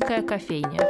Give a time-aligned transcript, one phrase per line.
[0.00, 0.80] Шумерийская кофейня.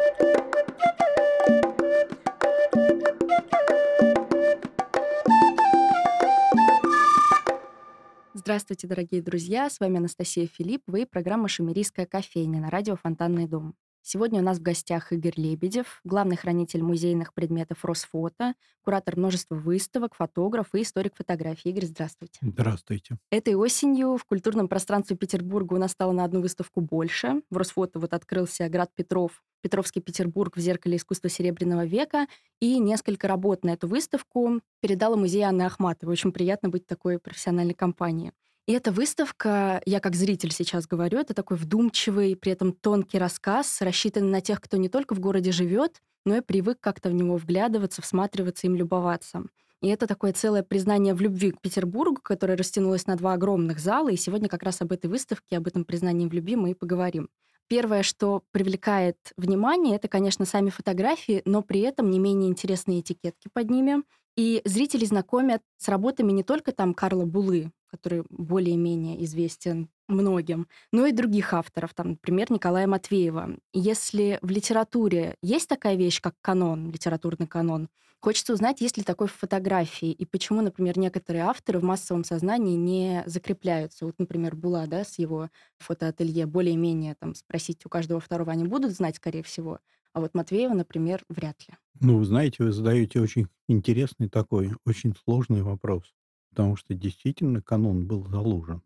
[8.35, 9.69] Здравствуйте, дорогие друзья!
[9.69, 13.75] С вами Анастасия Филиппова и программа «Шумерийская кофейня» на радио «Фонтанный дом».
[14.03, 20.15] Сегодня у нас в гостях Игорь Лебедев, главный хранитель музейных предметов Росфото, куратор множества выставок,
[20.15, 21.69] фотограф и историк фотографии.
[21.69, 22.39] Игорь, здравствуйте.
[22.41, 23.19] Здравствуйте.
[23.31, 27.43] Этой осенью в культурном пространстве Петербурга у нас стало на одну выставку больше.
[27.51, 32.27] В Росфото вот открылся «Град Петров», Петровский Петербург в зеркале искусства Серебряного века,
[32.61, 36.15] и несколько работ на эту выставку передала музей Анны Ахматовой.
[36.15, 38.33] Очень приятно быть такой профессиональной компанией.
[38.71, 43.81] И эта выставка, я как зритель сейчас говорю, это такой вдумчивый, при этом тонкий рассказ,
[43.81, 47.37] рассчитанный на тех, кто не только в городе живет, но и привык как-то в него
[47.37, 49.43] вглядываться, всматриваться, им любоваться.
[49.83, 54.11] И это такое целое признание в любви к Петербургу, которое растянулось на два огромных зала.
[54.11, 57.29] И сегодня как раз об этой выставке, об этом признании в любви мы и поговорим.
[57.67, 63.49] Первое, что привлекает внимание, это, конечно, сами фотографии, но при этом не менее интересные этикетки
[63.53, 64.05] под ними.
[64.37, 71.07] И зрители знакомят с работами не только там Карла Булы, который более-менее известен многим, но
[71.07, 73.57] и других авторов, там, например, Николая Матвеева.
[73.73, 77.89] Если в литературе есть такая вещь, как канон, литературный канон,
[78.21, 82.77] хочется узнать, есть ли такой в фотографии, и почему, например, некоторые авторы в массовом сознании
[82.77, 84.05] не закрепляются.
[84.07, 88.93] Вот, например, Була, да, с его фотоателье, более-менее там спросить у каждого второго они будут
[88.93, 89.79] знать, скорее всего,
[90.13, 91.75] а вот Матвеева, например, вряд ли.
[92.01, 96.15] Ну, вы знаете, вы задаете очень интересный такой, очень сложный вопрос,
[96.51, 98.83] потому что действительно канон был заложен.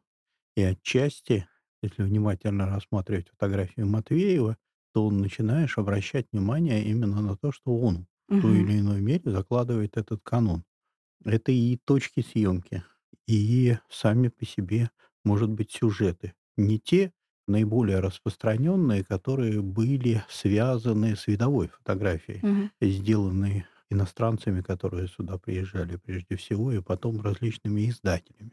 [0.57, 1.49] И отчасти,
[1.83, 4.57] если внимательно рассматривать фотографию Матвеева,
[4.95, 8.07] то начинаешь обращать внимание именно на то, что он
[8.39, 10.65] в той или иной мере закладывает этот канон.
[11.25, 12.85] Это и точки съемки,
[13.27, 14.91] и сами по себе,
[15.25, 16.35] может быть, сюжеты.
[16.57, 17.13] Не те
[17.47, 22.71] наиболее распространенные, которые были связаны с видовой фотографией, Мгм.
[22.81, 28.53] сделанной иностранцами, которые сюда приезжали прежде всего, и потом различными издателями.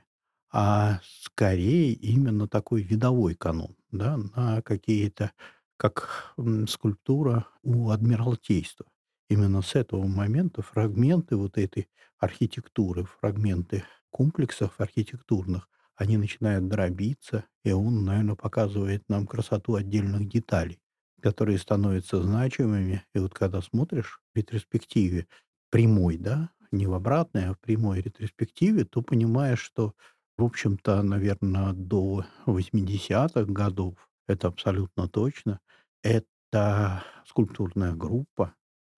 [0.54, 5.32] А скорее именно такой видовой канон, да, на какие-то,
[5.78, 6.34] как
[6.68, 8.86] скульптура у Адмиралтейства.
[9.30, 11.88] Именно с этого момента фрагменты вот этой
[12.20, 20.80] архитектуры, фрагменты комплексов архитектурных, они начинают дробиться, и он, наверное, показывает нам красоту отдельных деталей,
[21.22, 23.04] которые становятся значимыми.
[23.14, 25.28] И вот когда смотришь в ретроспективе
[25.70, 29.94] прямой, да, не в обратной, а в прямой ретроспективе, то понимаешь, что,
[30.38, 33.96] в общем-то, наверное, до 80-х годов,
[34.28, 35.60] это абсолютно точно,
[36.04, 38.54] эта скульптурная группа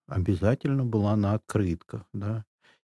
[0.06, 2.44] обязательно была на открытках, да,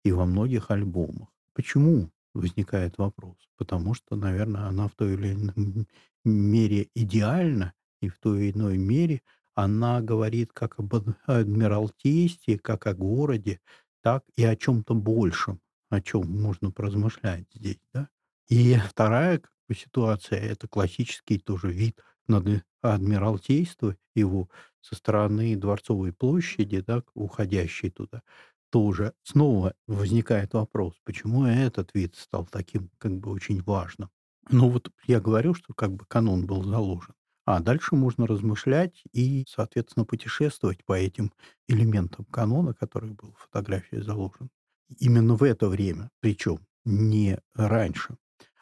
[0.05, 1.29] и во многих альбомах.
[1.55, 2.11] Почему?
[2.35, 3.37] Возникает вопрос.
[3.57, 5.87] Потому что, наверное, она в той или иной
[6.25, 7.73] мере идеальна,
[8.05, 9.23] и в той или иной мере
[9.55, 13.61] она говорит как об ад- адмиралтействе, как о городе,
[14.03, 15.61] так и о чем-то большем,
[15.91, 18.09] о чем можно поразмышлять здесь, да.
[18.49, 24.49] И вторая как бы, ситуация– это классический тоже вид над э, адмиралтейства, его
[24.81, 28.23] со стороны Дворцовой площади, да, уходящей туда,
[28.71, 34.11] тоже снова возникает вопрос, почему этот вид стал таким как бы очень важным.
[34.51, 37.15] Ну вот я говорю, что как бы канон был заложен.
[37.47, 41.33] А дальше можно размышлять и, соответственно, путешествовать по этим
[41.69, 44.51] элементам канона, который был в фотографии заложен.
[44.99, 48.17] Именно в это время, причем не раньше.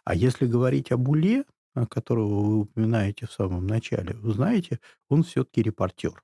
[0.05, 1.45] А если говорить об Уле,
[1.89, 6.23] которого вы упоминаете в самом начале, вы знаете, он все-таки репортер.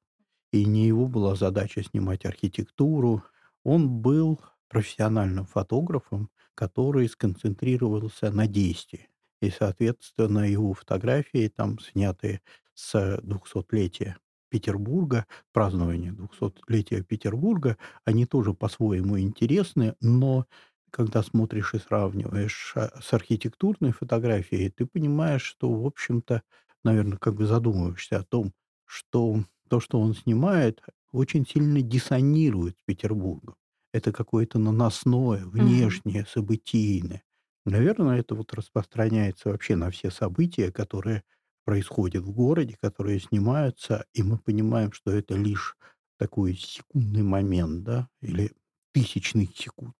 [0.52, 3.22] И не его была задача снимать архитектуру.
[3.64, 9.08] Он был профессиональным фотографом, который сконцентрировался на действии.
[9.40, 12.40] И, соответственно, его фотографии, там, снятые
[12.74, 14.18] с двухсотлетия
[14.50, 20.46] Петербурга, празднования двухсотлетия Петербурга, они тоже по-своему интересны, но
[20.90, 26.42] когда смотришь и сравниваешь а, с архитектурной фотографией, ты понимаешь, что, в общем-то,
[26.84, 28.52] наверное, как бы задумываешься о том,
[28.86, 30.80] что то, что он снимает,
[31.12, 33.54] очень сильно диссонирует с Петербургом.
[33.92, 37.22] Это какое-то наносное, внешнее, событийное.
[37.68, 41.22] Наверное, это вот распространяется вообще на все события, которые
[41.64, 45.76] происходят в городе, которые снимаются, и мы понимаем, что это лишь
[46.18, 48.52] такой секундный момент, да, или
[48.92, 49.94] тысячный секунд,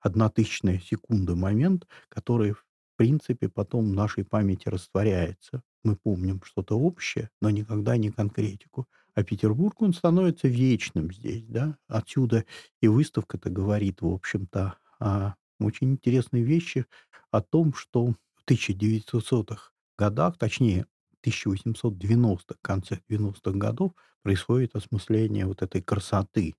[0.00, 2.64] одна тысячная секунда момент, который, в
[2.96, 5.62] принципе, потом в нашей памяти растворяется.
[5.82, 8.86] Мы помним что-то общее, но никогда не конкретику.
[9.14, 11.76] А Петербург, он становится вечным здесь, да.
[11.88, 12.44] Отсюда
[12.80, 15.34] и выставка-то говорит, в общем-то, о
[15.66, 16.86] очень интересной вещи,
[17.30, 20.86] о том, что в 1900-х годах, точнее,
[21.22, 23.92] 1890-х, конце 90-х годов
[24.22, 26.54] происходит осмысление вот этой красоты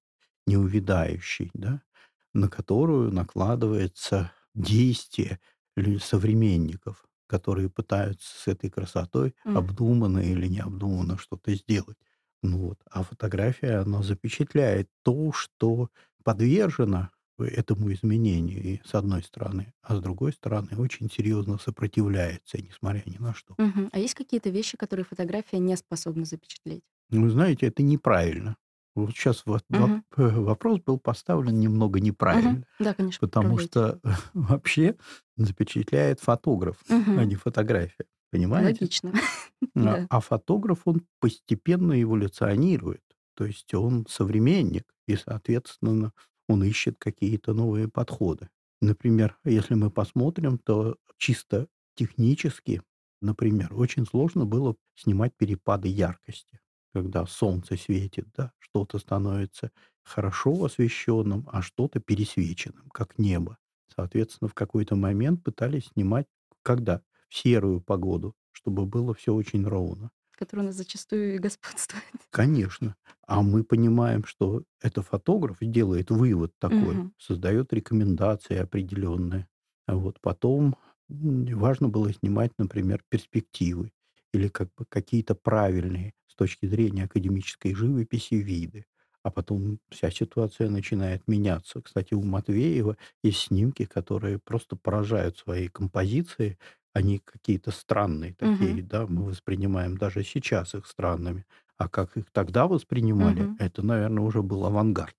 [0.47, 1.81] неувядающей, да,
[2.33, 5.39] на которую накладывается действие
[6.01, 9.53] современников, которые пытаются с этой красотой М.
[9.53, 11.97] обдуманно или необдуманно что-то сделать.
[12.43, 12.79] Ну вот.
[12.89, 15.89] А фотография, она запечатляет то, что
[16.23, 17.09] подвержено
[17.49, 23.17] этому изменению, и с одной стороны, а с другой стороны, очень серьезно сопротивляется, несмотря ни
[23.17, 23.57] на что.
[23.57, 23.89] Мгм.
[23.93, 26.83] А есть какие-то вещи, которые фотография не способна запечатлеть?
[27.09, 28.57] Ну, вы знаете, это неправильно.
[28.95, 30.03] Вот щас вот Мгм.
[30.17, 33.99] вопрос был поставлен немного неправильно, Да, конечно, потому что
[34.33, 34.97] вообще
[35.37, 36.77] запечатляет фотограф,
[37.15, 37.25] а Мгм.
[37.25, 38.05] не фотография.
[38.31, 38.89] Понимаете?
[38.89, 39.11] Логично.
[39.77, 43.03] А а фотограф, он постепенно эволюционирует.
[43.35, 46.13] То есть он современник, и, соответственно,
[46.51, 48.49] он ищет какие-то новые подходы.
[48.81, 52.81] Например, если мы посмотрим, то чисто технически,
[53.21, 56.59] например, очень сложно было снимать перепады яркости.
[56.93, 59.71] Когда солнце светит, да, что-то становится
[60.03, 63.57] хорошо освещенным, а что-то пересвеченным, как небо.
[63.95, 66.27] Соответственно, в какой-то момент пытались снимать
[66.63, 67.01] когда?
[67.29, 70.11] В серую погоду, чтобы было всё очень ровно.
[70.41, 72.03] Который у нас зачастую и господствует.
[72.31, 72.95] Конечно.
[73.27, 77.11] А мы понимаем, что это фотограф делает вывод такой, Мгм.
[77.17, 79.47] создает рекомендации определенные.
[79.85, 80.75] А вот потом,
[81.09, 83.91] важно было снимать, например, перспективы
[84.33, 88.85] или как бы какие-то правильные с точки зрения академической живописи виды.
[89.23, 91.81] А потом вся ситуация начинает меняться.
[91.81, 96.57] Кстати, у Матвеева есть снимки, которые просто поражают своей композицией.
[96.93, 101.45] Они какие-то странные такие, да, мы воспринимаем даже сейчас их странными.
[101.77, 103.57] А как их тогда воспринимали, Мгм.
[103.57, 105.15] это, наверно, уже был авангард.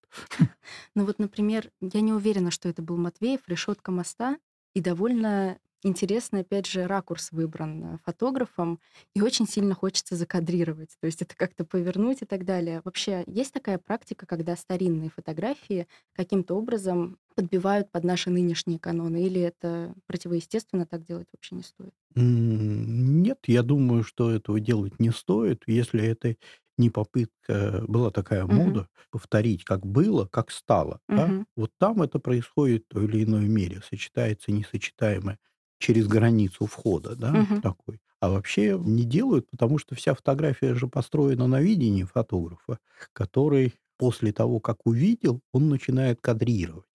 [0.94, 4.38] Ну вот, например, я не уверена, что это был Матвеев, "Решетка моста".
[4.74, 8.80] И довольно интересный, опять же, ракурс выбран, э, фотографом,
[9.14, 10.96] и очень сильно хочется закадрировать.
[11.00, 12.80] То есть это как-то повернуть и так далее.
[12.84, 19.40] Вообще, есть такая практика, когда старинные фотографии каким-то образом подбивают под наши нынешние каноны, или
[19.40, 21.92] это противоестественно, так делать вообще не стоит?
[22.14, 26.36] Нет, я думаю, что этого делать не стоит, если это
[26.76, 28.76] не попытка была такая Мгм.
[28.76, 31.32] мода повторить, как было, как стало, да.
[31.32, 31.44] Мгм.
[31.56, 35.38] Вот там это происходит в той или иной мере, сочетается несочетаемое
[35.82, 37.62] через границу входа, да, Мгм.
[37.62, 38.00] такой.
[38.20, 42.78] А вообще не делают, потому что вся фотография же построена на видении фотографа,
[43.12, 46.86] который после того, как увидел, он начинает кадрировать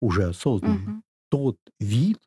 [0.00, 1.02] уже осознанно Мгм.
[1.30, 2.18] тот вид,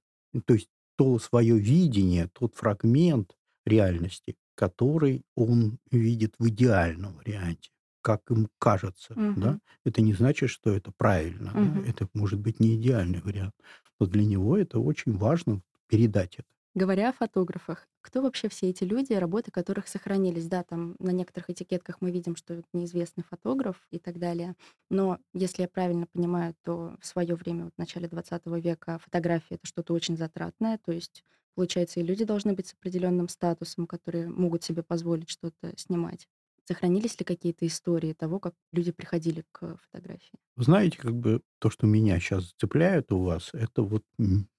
[0.45, 3.35] то есть то своё видение, тот фрагмент
[3.65, 7.69] реальности, который он видит в идеальном варианте,
[8.01, 9.55] как ему кажется, да.
[9.55, 9.59] Мгм.
[9.85, 11.79] Это не значит, что это правильно, да.
[11.79, 11.85] Мгм.
[11.85, 13.53] Это может быть не идеальный вариант,
[13.99, 16.45] но для него это очень важно передать это.
[16.75, 20.47] Говоря о фотографах, кто вообще все эти люди, работы которых сохранились?
[20.47, 24.55] Да, там на некоторых этикетках мы видим, что неизвестный фотограф и так далее.
[24.89, 29.55] Но если я правильно понимаю, то в своё время, вот в начале 20 века, фотография-
[29.55, 30.77] это что-то очень затратное.
[30.77, 31.23] То есть,
[31.55, 36.27] получается, и люди должны быть с определенным статусом, которые могут себе позволить что-то снимать.
[36.69, 40.39] Сохранились ли какие-то истории того, как люди приходили к фотографии?
[40.57, 44.03] Вы знаете, как бы то, что меня щас цепляет у вас, это вот,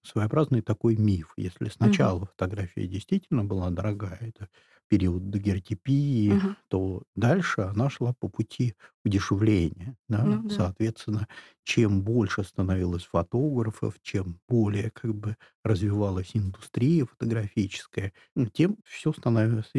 [0.03, 1.35] своеобразный такой миф.
[1.37, 4.49] Если сначала фотография действительно была дорогая, это
[4.89, 6.57] период дагеротипии, Мгм.
[6.69, 8.75] то дальше она шла по пути
[9.05, 10.26] удешевления, да.
[10.29, 10.71] Ну да.
[10.71, 11.29] Соответственно,
[11.64, 18.12] чем больше становилось фотографов, чем более как бы развивалась индустрия фотографическая,
[18.52, 19.71] тем всё становилось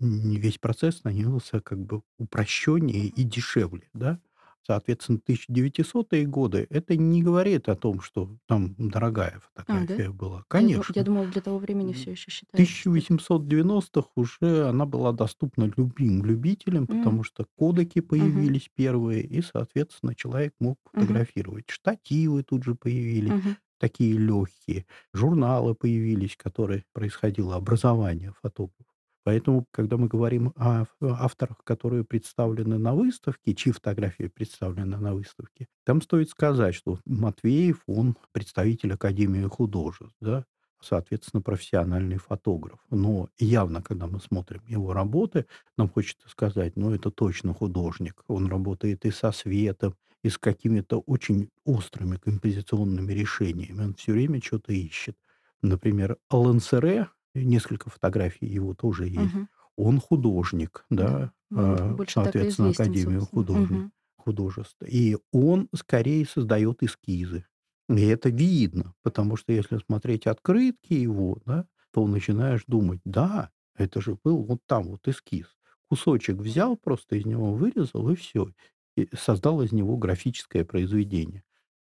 [0.00, 4.20] м, весь процесс становился как бы упрощеннее и дешевле, да.
[4.66, 10.02] Соответственно, 1900 годы- это не говорит о том, что там дорогая А, да?
[10.02, 10.44] фотография была.
[10.54, 11.04] Я ду я Конечно.
[11.04, 14.86] думала, для того времени М, всё ещё в считается, что это восемьсот девяностых уже она
[14.86, 16.88] была доступна любым любителям, М.
[16.88, 18.50] потому что кодеки Мгм.
[18.50, 21.26] появились первые, и, соответственно, человек мог Мгм.
[21.38, 21.70] фотографировать.
[21.70, 23.56] Штативы тут же появились, Мгм.
[23.80, 28.86] такие легкие, журналы появились, которые происходило образование фотографов.
[29.26, 35.66] Поэтому, когда мы говорим о авторах, которые представлены на выставке, чьи фотографии представлены на выставке,
[35.84, 40.44] там стоит сказать, что Матвеев- он представитель Академии художеств, да,
[40.80, 42.78] соответственно, профессиональный фотограф.
[42.90, 48.22] Но явно, когда мы смотрим его работы, нам хочется сказать: "Ну, это точно художник".
[48.28, 53.82] Он работает и со светом, и с какими-то очень острыми композиционными решениями.
[53.82, 55.16] Он всё время чё-то ищет.
[55.62, 57.08] Например, Лансере,
[57.44, 59.48] несколько фотографий его тоже есть, Мгм.
[59.76, 63.34] он художник, Да, да, больше соответственно, известен, Академию собственно.
[63.34, 63.92] художни Мгм.
[64.16, 64.76] художеств.
[64.86, 67.46] И он скорее создает эскизы.
[67.88, 74.00] И это видно, потому что если смотреть открытки его, да, то начинаешь думать: "Да, Это
[74.00, 75.48] же был вот там вот эскиз.
[75.90, 78.48] Кусочек взял, просто из него вырезал, и все,
[78.96, 81.44] И создал из него графическое произведение.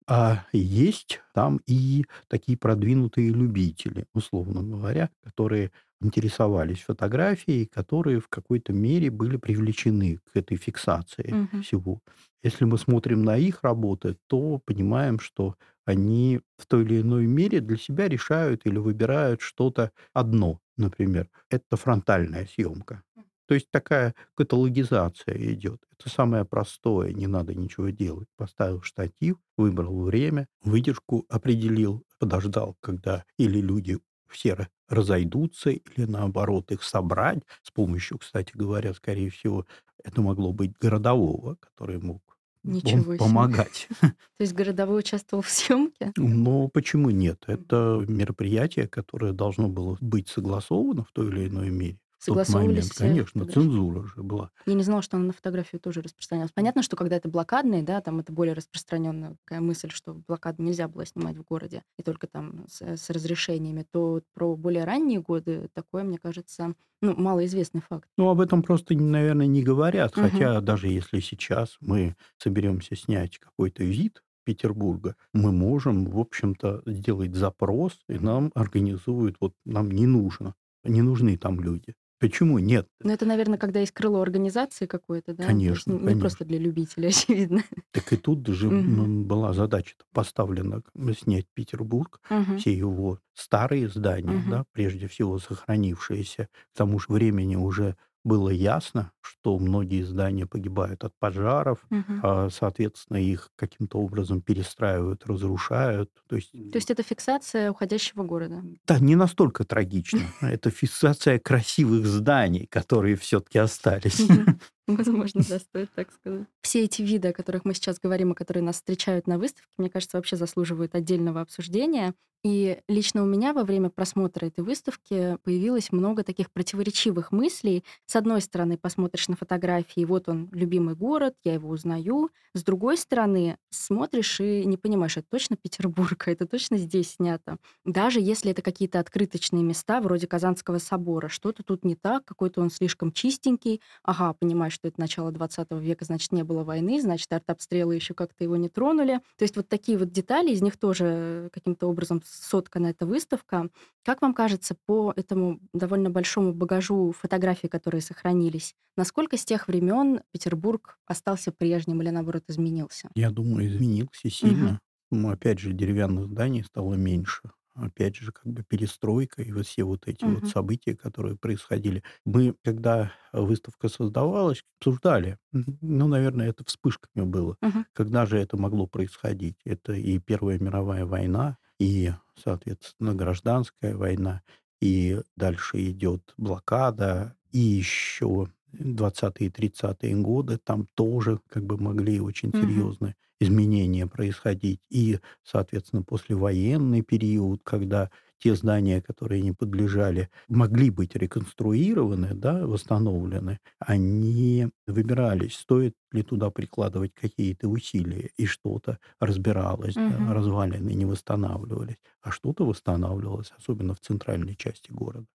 [0.09, 8.71] А есть там и такие продвинутые любители, условно говоря, которые интересовались фотографией, которые в какой-то
[8.71, 11.65] мере были привлечены к этой фиксации Мгм.
[11.67, 11.99] всего.
[12.43, 17.59] Если мы смотрим на их работы, то понимаем, что они в той или иной мере
[17.59, 21.29] для себя решают или выбирают что-то одно, например.
[21.49, 23.03] Это фронтальная съемка.
[23.48, 25.82] То есть такая каталогизация идет.
[25.98, 28.27] Это самое простое, не надо ничего делать.
[28.38, 36.72] Поставил штатив, выбрал время, выдержку определил, подождал, когда или люди все ра- разойдутся, или наоборот
[36.72, 39.66] их собрать с помощью, кстати говоря, скорее всего,
[40.04, 42.22] это могло быть городового, который мог
[42.63, 43.18] Ничего себе.
[43.18, 43.88] помогать.
[44.01, 46.13] То есть городовой участвовал в съемке?
[46.18, 47.44] Но почему нет?
[47.48, 52.00] Это мероприятие, которое должно было быть согласовано в той или иной мере.
[52.19, 53.53] Согласовывались момент, все конечно, фотографии?
[53.53, 54.51] цензура же была.
[54.65, 56.51] Я не знала, что она на фотографию тоже распространялась.
[56.51, 60.88] Понятно, что когда это блокадные, да, там это более распространенная такая мысль, что блокаду нельзя
[60.88, 65.69] было снимать в городе, и только там с, с разрешениями, то про более ранние годы
[65.74, 68.09] такое, мне кажется, ну, малоизвестный факт.
[68.17, 70.15] Ну, об этом просто, наверное, не говорят.
[70.17, 70.29] Мгм.
[70.29, 77.36] Хотя даже если сейчас мы соберемся снять какой-то вид Петербурга, мы можем, в общем-то, сделать
[77.36, 81.93] запрос, и нам организуют, вот нам не нужно, не нужны там люди.
[82.19, 82.88] Почему нет?
[83.03, 85.43] Но это, наверное, когда есть крыло организации какое-то, да?
[85.43, 86.19] То есть Конечно, не, не конечно.
[86.21, 87.63] просто для любителей, очевидно.
[87.91, 90.81] Так и тут же была задача поставлена
[91.17, 92.19] снять Петербург,
[92.57, 96.50] все его старые здания, да, прежде всего сохранившиеся.
[96.74, 97.95] К тому же времени уже
[98.27, 101.79] было ясно, что многие здания погибают от пожаров,
[102.22, 106.12] а, соответственно, их каким-то образом перестраивают, разрушают.
[106.27, 108.62] То есть, То есть это фиксация уходящего города.
[108.86, 110.22] да, не настолько трагично.
[110.41, 114.22] Это фиксация красивых зданий, которые все-таки остались.
[114.88, 116.48] Возможно, да, стоит так сказать.
[116.62, 119.89] Все эти виды, о которых мы сейчас говорим, и которые нас встречают на выставке, мне
[119.89, 122.13] кажется, вообще заслуживают отдельного обсуждения.
[122.44, 127.84] И лично у меня во время просмотра этой выставки появилось много таких противоречивых мыслей.
[128.06, 132.29] С одной стороны, посмотришь на фотографии, вот он, любимый город, я его узнаю.
[132.53, 137.58] С другой стороны, смотришь и не понимаешь, это точно Петербург, это точно здесь снято.
[137.86, 142.70] Даже если это какие-то открыточные места, вроде Казанского собора, что-то тут не так, какой-то он
[142.70, 147.96] слишком чистенький, ага, понимаешь, что это начало 20 века, значит, не было войны, значит, артобстрелы
[147.96, 149.22] еще как-то его не тронули.
[149.38, 153.70] То есть вот такие вот детали, из них тоже каким-то образом соткана эта выставка.
[154.03, 160.22] Как вам кажется, по этому довольно большому багажу фотографий, которые сохранились, насколько с тех времен
[160.32, 163.10] Петербург остался прежним или, наоборот, изменился?
[163.15, 164.79] Я думаю, изменился сильно.
[165.12, 167.41] Ну, опять же, деревянных зданий стало меньше.
[167.74, 170.48] Опять же, как бы перестройка и вот все вот эти вот Мгм.
[170.48, 172.03] события, которые происходили.
[172.25, 177.58] Мы, когда выставка создавалась, обсуждали, ну, наверное, это вспышками было.
[177.62, 177.86] Мгм.
[177.94, 179.58] Когда же это могло происходить?
[179.63, 184.41] Это и Первая мировая война, и, соответственно, гражданская война,
[184.81, 192.19] и дальше идет блокада, и еще 20-е и 30-е годы там тоже как бы могли
[192.19, 192.89] очень Мгм.
[192.93, 194.81] серьезные изменения происходить.
[194.89, 203.60] И, соответственно, послевоенный период, когда те здания, которые не подлежали, могли быть реконструированы, да, восстановлены,
[203.79, 210.34] они выбирались, стоит ли туда прикладывать какие-то усилия, и что-то разбиралось, да, Мгм.
[210.34, 215.27] развалины не восстанавливались, а что-то восстанавливалось, особенно в центральной части города.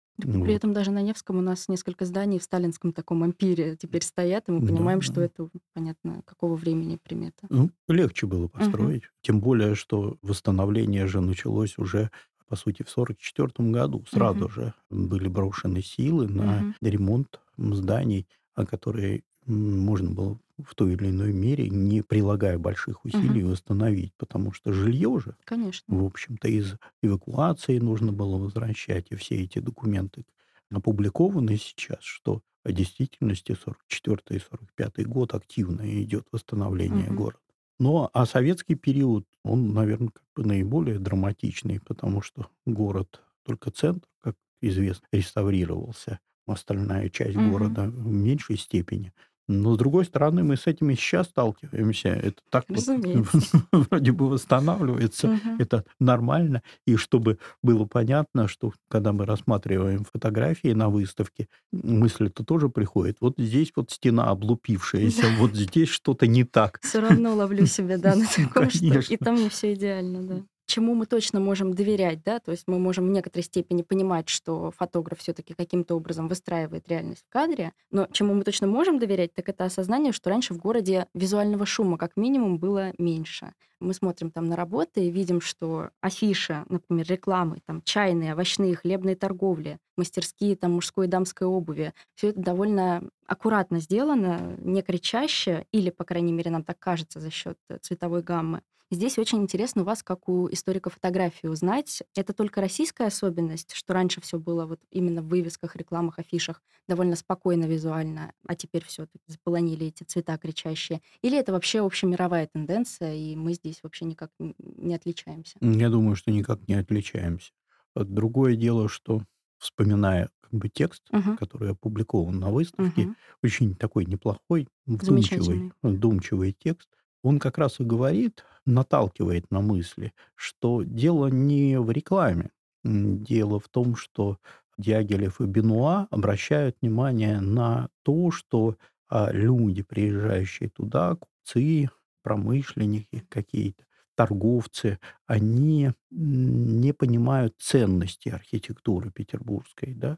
[0.41, 0.55] При Вот.
[0.55, 4.51] этом даже на Невском у нас несколько зданий в сталинском таком ампире теперь стоят, и
[4.51, 5.21] мы Да, понимаем, что да.
[5.21, 7.49] это, понятно, какого времени примета.
[7.49, 9.03] Ну, легче было построить.
[9.21, 12.09] Тем более, что восстановление же началось уже,
[12.51, 14.03] по сути, в 1944 году.
[14.07, 14.49] Сразу Мгм.
[14.49, 16.73] же были брошены силы на Мгм.
[16.81, 23.43] ремонт зданий, а которые можно было в той или иной мере, не прилагая больших усилий,
[23.43, 24.13] восстановить.
[24.17, 25.85] Потому что жилье же, Конечно.
[25.87, 30.25] в общем-то, из эвакуации нужно было возвращать, и все эти документы
[30.71, 37.11] опубликованы сейчас, что в действительности 44 и 45 год активно идет восстановление Мгм.
[37.11, 37.39] города.
[37.81, 44.07] Но а советский период, он, наверное, как бы наиболее драматичный, потому что город, только центр,
[44.21, 47.77] как известно, реставрировался, остальная часть Мгм.
[47.77, 49.13] города в меньшей степени.
[49.47, 52.09] Но, с другой стороны, мы с этим и сейчас сталкиваемся.
[52.09, 52.79] Это так вот
[53.71, 55.55] вроде бы восстанавливается, Мгм.
[55.59, 56.61] это нормально.
[56.87, 63.17] И чтобы было понятно, что когда мы рассматриваем фотографии на выставке, мысль-то тоже приходит.
[63.19, 65.35] Вот здесь вот стена облупившаяся, Да.
[65.37, 66.79] вот здесь что-то не так.
[66.81, 70.41] Все равно ловлю себя, да, на таком, что и там не все идеально, да.
[70.71, 74.71] Чему мы точно можем доверять, да, то есть мы можем в некоторой степени понимать, что
[74.71, 79.49] фотограф все-таки каким-то образом выстраивает реальность в кадре, но чему мы точно можем доверять, так
[79.49, 83.53] это осознание, что раньше в городе визуального шума как минимум было меньше.
[83.81, 89.17] Мы смотрим там на работы и видим, что афиша, например, рекламы, там чайные, овощные, хлебные
[89.17, 95.89] торговли, мастерские там мужской и дамской обуви, все это довольно аккуратно сделано, не кричаще, или,
[95.89, 98.61] по крайней мере, нам так кажется за счет цветовой гаммы.
[98.91, 103.93] Здесь очень интересно у вас, как у историка фотографии, узнать, это только российская особенность, что
[103.93, 109.07] раньше все было вот именно в вывесках, рекламах, афишах довольно спокойно визуально, а теперь все
[109.27, 114.93] заполонили эти цвета кричащие, или это вообще общемировая тенденция, и мы здесь вообще никак не
[114.93, 115.61] отличаемся?
[115.61, 117.51] Я думаю, что никак не отличаемся.
[117.95, 119.23] Другое дело, что
[119.57, 121.37] вспоминая как бы текст, Мгм.
[121.37, 123.15] который опубликован на выставке, Мгм.
[123.43, 126.89] очень такой неплохой, вдумчивый, вдумчивый текст,
[127.23, 132.51] он как раз и говорит, наталкивает на мысли, что дело не в рекламе.
[132.83, 134.37] Дело в том, что
[134.77, 138.75] Дягилев и Бенуа обращают внимание на то, что
[139.09, 141.89] а, люди, приезжающие туда, купцы,
[142.23, 143.83] промышленники какие-то,
[144.15, 150.17] торговцы, они не понимают ценности архитектуры петербургской, да,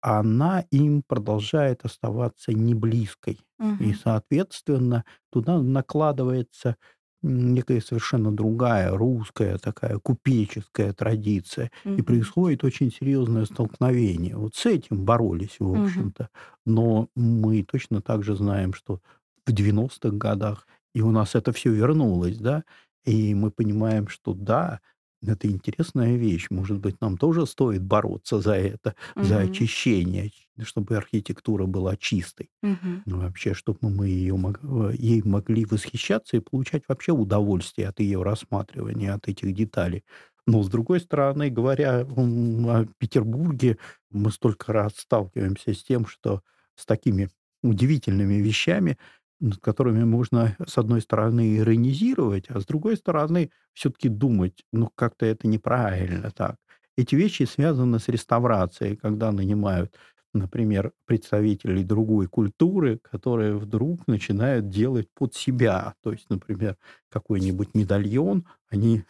[0.00, 3.40] она им продолжает оставаться неблизкой.
[3.78, 3.94] И, Мгм.
[3.94, 6.76] соответственно, туда накладывается
[7.22, 11.70] некая совершенно другая русская такая купеческая традиция.
[11.96, 12.02] И Мгм.
[12.02, 14.36] происходит очень серьезное столкновение.
[14.36, 16.28] Вот с этим боролись, в общем-то.
[16.64, 19.00] Но мы точно так же знаем, что
[19.46, 22.64] в 90-х годах, и у нас это все вернулось, да,
[23.04, 24.80] и мы понимаем, что да,
[25.22, 26.46] это интересная вещь.
[26.50, 29.40] Может быть, нам тоже стоит бороться за это, за Мгм.
[29.40, 30.30] очищение,
[30.62, 32.50] чтобы архитектура была чистой.
[32.62, 33.04] Мгм.
[33.06, 38.22] Ну, вообще, чтобы мы ее э, ей могли восхищаться и получать вообще удовольствие от ее
[38.22, 40.04] рассматривания, от этих деталей.
[40.46, 43.78] Но, с другой стороны, говоря о Петербурге,
[44.10, 46.42] мы столько раз сталкиваемся с тем, что
[46.76, 47.28] с такими
[47.62, 48.98] удивительными вещами,
[49.40, 55.26] над которыми можно, с одной стороны, иронизировать, а с другой стороны, все-таки думать, ну, как-то
[55.26, 56.56] это неправильно так.
[56.96, 59.94] Эти вещи связаны с реставрацией, когда нанимают
[60.34, 65.94] например, представителей другой культуры, которые вдруг начинают делать под себя.
[66.02, 66.76] То есть, например,
[67.10, 69.04] какой-нибудь медальон они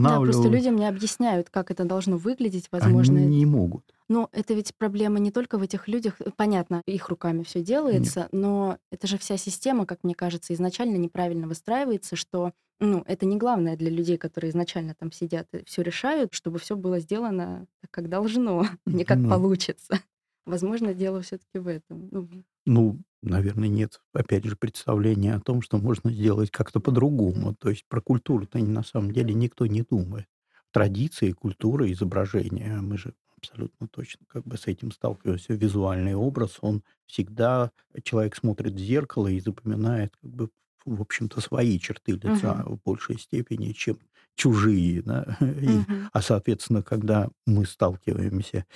[0.00, 2.68] Да, просто восстанавливают, людям не объясняют, как это должно выглядеть.
[2.78, 3.94] они Возможно, не могут.
[4.12, 6.20] Но это ведь проблема не только в этих людях.
[6.20, 8.12] Э, Понятно, их руками все Нет.
[8.12, 13.26] делается, но это же вся система, как мне кажется, изначально неправильно выстраивается, что ну, это
[13.26, 17.66] не главное для людей, которые изначально там сидят и все решают, чтобы все было сделано
[17.80, 20.00] так, как должно, не как Ну, получится.
[20.46, 22.08] Возможно, дело все таки в этом.
[22.10, 22.28] Ну,
[22.66, 27.54] ну, наверное, нет, опять же, представления о том, что можно сделать как-то по-другому.
[27.54, 30.26] То есть про культуру-то на самом деле никто не думает.
[30.72, 35.54] Традиции, культура, изображения, мы же абсолютно точно как бы с этим сталкиваемся.
[35.54, 37.72] Визуальный образ, он всегда,
[38.04, 40.50] человек смотрит в зеркало и запоминает как бы,
[40.84, 43.98] в общем-то, свои черты лица мгм, в большей степени, чем
[44.36, 45.02] чужие.
[45.02, 45.38] Да?
[45.60, 48.66] И, мгм, а, соответственно, когда мы сталкиваемся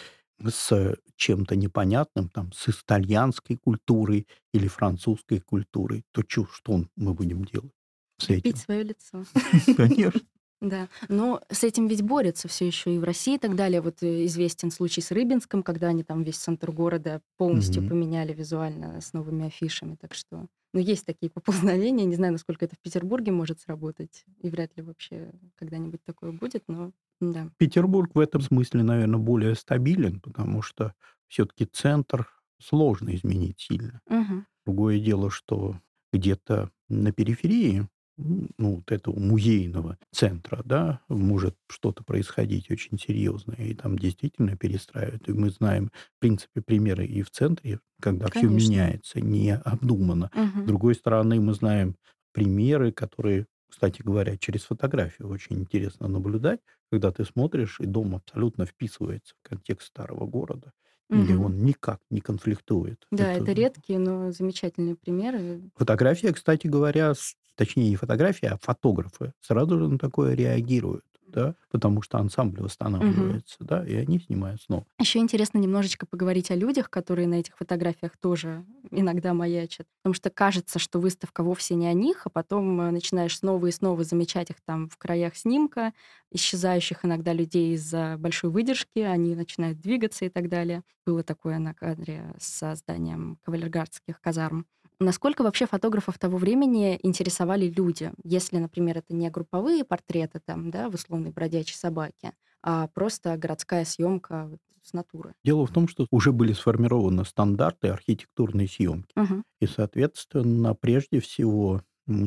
[0.45, 7.73] с чем-то непонятным, там, с итальянской культурой или французской культурой, то что мы будем делать
[8.19, 8.65] с этим?
[8.65, 9.27] свое лицо.
[9.77, 10.21] Конечно.
[10.63, 13.83] Да, но с этим ведь борются все еще и в России и так далее.
[13.83, 17.91] Вот э, известен случай с Рыбинском, когда они там весь центр города полностью Мгм.
[17.91, 19.97] поменяли визуально с новыми афишами.
[19.97, 22.07] Так что, ну, есть такие поползновения.
[22.07, 24.25] Не знаю, насколько это в Петербурге может сработать.
[24.41, 27.51] И вряд ли вообще когда-нибудь такое будет, но да.
[27.59, 30.95] Петербург в этом смысле, наверное, более стабилен, потому что
[31.27, 32.29] все-таки центр
[32.61, 34.01] сложно изменить сильно.
[34.11, 34.47] Мгм.
[34.67, 35.81] Другое дело, что
[36.13, 43.75] где-то на периферии, ну, вот этого музейного центра, да, может что-то происходить очень серьезное, и
[43.75, 45.29] там действительно перестраивают.
[45.29, 48.49] И мы знаем, в принципе, примеры и в центре, когда все Конечно.
[48.49, 50.31] меняется необдуманно.
[50.33, 50.69] С Мгм.
[50.69, 51.97] другой стороны, мы знаем
[52.33, 58.67] примеры, которые, кстати говоря, через фотографию очень интересно наблюдать, когда ты смотришь, и дом абсолютно
[58.67, 60.73] вписывается в контекст старого города,
[61.13, 61.37] и Мгм.
[61.37, 63.07] он никак не конфликтует.
[63.11, 65.71] Да, Это это редкие, но замечательные примеры.
[65.75, 71.55] Фотография, кстати говоря, с точнее, не фотография, а фотографы сразу же на такое реагируют, да,
[71.71, 74.87] потому что ансамбль восстанавливается, да, и они снимают снова.
[74.99, 79.87] Еще интересно немножечко поговорить о людях, которые на этих фотографиях тоже иногда маячат.
[80.03, 83.73] Потому что кажется, что выставка вовсе не о них, а потом э, начинаешь снова и
[83.73, 85.93] снова замечать их там в краях снимка,
[86.31, 90.83] исчезающих иногда людей из-за большой выдержки, они начинают двигаться и так далее.
[91.05, 94.67] Было такое на кадре со зданием кавалергардских казарм.
[94.99, 98.13] Насколько вообще фотографов того времени интересовали люди?
[98.25, 102.33] Если, например, это не групповые портреты там, да, в условной бродячей собаке,
[102.63, 104.51] а просто городская съемка
[104.83, 105.35] с натуры.
[105.45, 109.15] Дело в том, что уже были сформированы стандарты архитектурной съемки.
[109.17, 109.43] Мгм.
[109.61, 111.83] И, соответственно, прежде всего,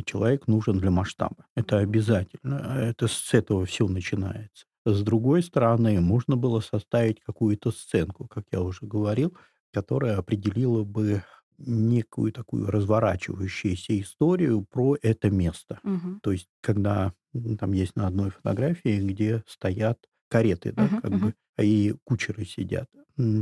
[0.05, 1.45] человек нужен для масштаба.
[1.55, 2.55] Это обязательно.
[2.79, 4.65] Это с этого все начинается.
[4.85, 9.35] С другой стороны, можно было составить какую-то сценку, как я уже говорил,
[9.71, 11.23] которая определила бы
[11.59, 15.81] некую такую разворачивающуюся историю про это место.
[15.83, 16.19] Мгм.
[16.21, 17.13] То есть, когда
[17.59, 21.01] там есть на одной фотографии, где стоят кареты, да, Мгм.
[21.01, 21.31] как Мгм.
[21.31, 22.87] бы, и кучеры сидят.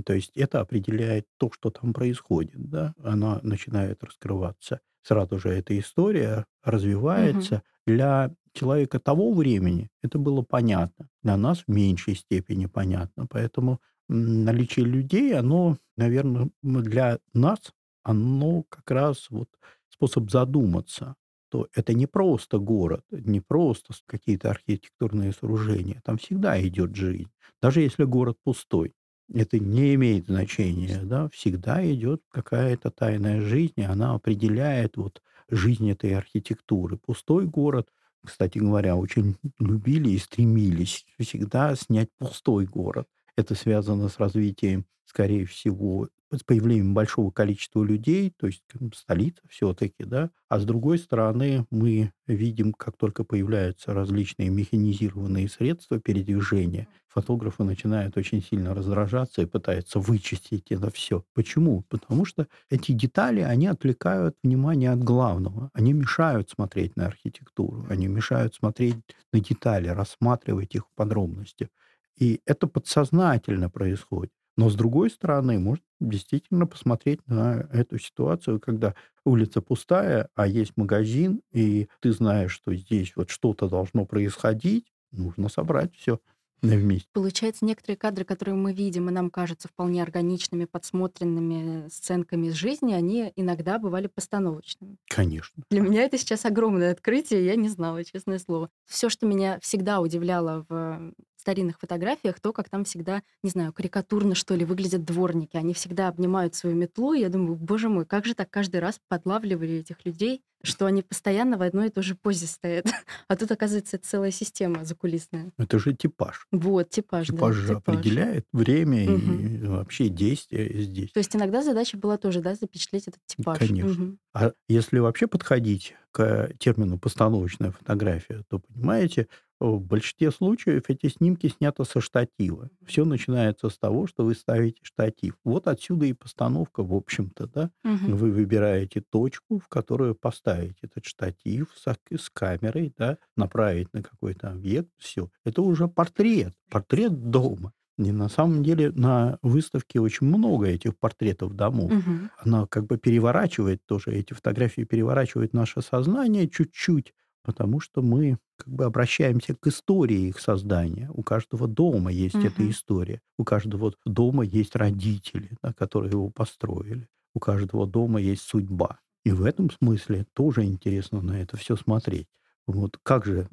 [0.06, 4.80] То есть это определяет то, что там происходит, да, она начинает раскрываться.
[5.04, 7.64] Сразу же эта история развивается.
[7.86, 13.28] Для человека того времени это было понятно, для нас в меньшей степени понятно.
[13.30, 17.60] Поэтому наличие людей, оно, наверное, для нас,
[18.08, 19.50] оно как раз вот
[19.90, 21.16] способ задуматься,
[21.50, 26.02] то это не просто город, не просто какие-то архитектурные сооружения.
[26.04, 27.30] Там всегда идет жизнь.
[27.62, 28.94] Даже если город пустой,
[29.34, 35.90] это не имеет значения, да, всегда идет какая-то тайная жизнь, и она определяет вот жизнь
[35.90, 36.98] этой архитектуры.
[36.98, 37.90] Пустой город,
[38.26, 43.08] кстати говоря, очень любили и стремились всегда снять пустой город.
[43.36, 48.64] Это связано с развитием, скорее всего, с появлением большого количества людей, то есть
[48.94, 50.30] столица все-таки, да.
[50.50, 58.18] А с другой стороны, мы видим, как только появляются различные механизированные средства передвижения, фотографы начинают
[58.18, 61.24] очень сильно раздражаться и пытаются вычистить это все.
[61.34, 61.84] Почему?
[61.90, 65.70] Потому что эти детали, они отвлекают внимание от главного.
[65.74, 68.98] Они мешают смотреть на архитектуру, они мешают смотреть
[69.34, 71.70] на детали, рассматривать их в подробностях.
[72.18, 74.32] И это подсознательно происходит.
[74.58, 80.74] Но с другой стороны, можно действительно посмотреть на эту ситуацию, когда улица пустая, а есть
[80.76, 86.20] магазин, и ты знаешь, что здесь вот что-то должно происходить, нужно собрать все
[86.62, 87.08] вместе.
[87.14, 92.94] Получается, некоторые кадры, которые мы видим, и нам кажутся вполне органичными, подсмотренными сценками из жизни,
[92.94, 94.98] они иногда бывали постановочными.
[95.08, 95.64] Конечно.
[95.70, 98.70] Для меня это сейчас огромное открытие, я не знала, честное слово.
[98.86, 101.14] Все, что меня всегда удивляло в
[101.48, 105.56] старинных фотографиях, то, как там всегда, не знаю, карикатурно, что ли, выглядят дворники.
[105.56, 109.00] Они всегда обнимают свою метлу, и я думаю, боже мой, как же так каждый раз
[109.08, 112.86] подлавливали этих людей, что они постоянно в одной и той же позе стоят.
[113.30, 115.52] А тут, оказывается, целая система закулисная.
[115.58, 116.48] Это же типаж.
[116.52, 117.78] Вот, типаж, да, Типаж же типаж.
[117.96, 119.40] определяет время Мгм.
[119.56, 121.12] и вообще действия здесь.
[121.12, 123.60] То есть иногда задача была тоже, да, запечатлеть этот типаж.
[123.60, 123.92] Конечно.
[123.94, 124.20] Мгм.
[124.34, 129.28] А если вообще подходить к термину «постановочная фотография», то, понимаете,
[129.60, 132.70] в большинстве случаев эти снимки сняты со штатива.
[132.86, 135.36] Все начинается с того, что вы ставите штатив.
[135.44, 137.72] Вот отсюда и постановка, в общем-то, да.
[137.84, 138.16] Мгм.
[138.16, 141.86] Вы выбираете точку, в которую поставить этот штатив с,
[142.18, 145.30] с камерой, да, направить на какой-то объект, все.
[145.44, 147.74] Это уже портрет, портрет дома.
[147.98, 152.30] И на самом деле на выставке очень много этих портретов домов Мгм.
[152.38, 157.14] она как бы переворачивает тоже, эти фотографии переворачивают наше сознание чуть-чуть,
[157.48, 161.10] потому что мы как бы обращаемся к истории их создания.
[161.14, 162.70] У каждого дома есть эта Мгм.
[162.70, 163.22] история.
[163.38, 167.08] У каждого дома есть родители, да, которые его построили.
[167.34, 169.00] У каждого дома есть судьба.
[169.26, 172.28] И в этом смысле тоже интересно на это все смотреть.
[172.68, 173.48] Вот как же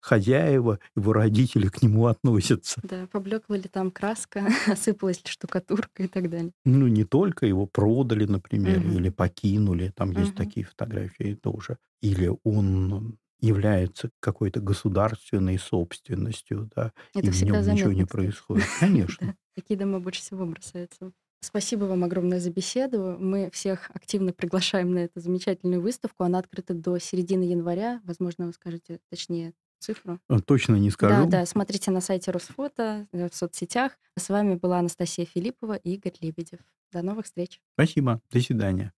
[0.00, 2.82] хозяева, его родители к нему относятся?
[2.82, 6.52] Да, поблекла ли там краска, осыпалась ли штукатурка и так далее.
[6.64, 8.90] Ну, не только его продали, например, Мгм.
[8.90, 10.34] или покинули, там есть Мгм.
[10.34, 11.78] такие фотографии тоже.
[12.02, 18.04] Или он является какой-то государственной собственностью, да, и Это в всегда нем ничего заметно, не
[18.04, 18.16] кстати.
[18.16, 18.64] происходит.
[18.80, 19.26] Конечно.
[19.28, 21.12] Да, такие дома больше всего бросаются.
[21.42, 23.16] Спасибо вам огромное за беседу.
[23.18, 26.24] Мы всех активно приглашаем на эту замечательную выставку.
[26.24, 28.02] Она открыта до середины января.
[28.04, 30.20] Возможно, вы скажете точнее цифру.
[30.28, 31.28] Э, Точно не Да, скажу.
[31.30, 33.92] да, смотрите на сайте Росфото, э, в соцсетях.
[34.18, 36.60] С вами была Анастасия Филиппова и Игорь Лебедев.
[36.92, 37.62] До новых встреч.
[37.74, 38.20] Спасибо.
[38.30, 38.92] До свидания.